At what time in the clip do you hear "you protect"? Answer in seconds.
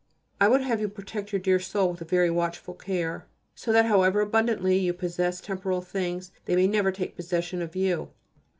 0.81-1.31